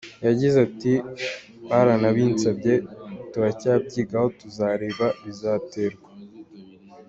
[0.27, 0.93] Yagize ati:
[1.69, 2.73] "Baranabinsabye
[3.31, 6.07] turacyabyigaho, tuzareba, bizaterwa".